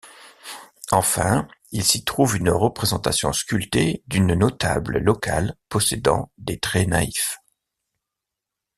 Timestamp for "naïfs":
6.87-7.37